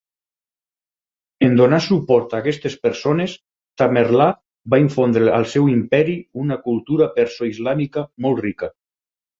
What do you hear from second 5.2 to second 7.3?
al seu imperi una cultura